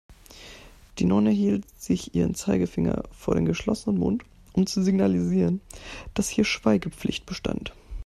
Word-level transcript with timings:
Die 0.97 1.05
Nonne 1.05 1.29
hielt 1.29 1.69
sich 1.79 2.15
ihren 2.15 2.33
Zeigefinger 2.33 3.03
vor 3.11 3.35
den 3.35 3.45
geschlossenen 3.45 3.99
Mund, 3.99 4.23
um 4.53 4.65
zu 4.65 4.81
signalisieren, 4.81 5.61
dass 6.15 6.27
hier 6.27 6.43
Schweigepflicht 6.43 7.27
bestand. 7.27 7.71